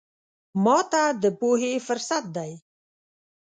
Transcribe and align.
ماته 0.63 1.03
د 1.21 1.23
پوهې 1.39 1.73
فرصت 1.87 2.23
دی. 2.35 2.51